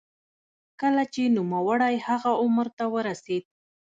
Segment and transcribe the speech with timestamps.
[0.81, 3.43] کله چې نوموړی هغه عمر ته ورسېد.